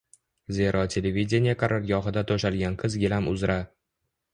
[0.59, 3.65] Zero televideniye qarorgohida to‘shalgan qizil gilam uzra